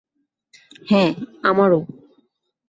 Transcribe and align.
হ্যাঁ, 0.89 1.11
আমারো। 1.43 1.79